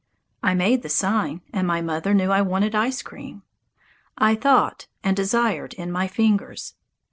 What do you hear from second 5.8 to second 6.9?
my fingers.